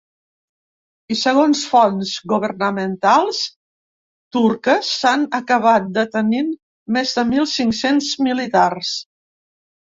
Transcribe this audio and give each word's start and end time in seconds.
I 1.15 1.15
segons 1.23 1.59
fonts 1.73 2.13
governamentals 2.31 3.41
turques 4.37 4.89
s’han 5.03 5.27
acabat 5.41 5.93
detenint 5.99 6.49
més 6.97 7.15
de 7.21 7.27
mil 7.35 7.47
cinc-cents 7.53 8.11
militars. 8.31 8.97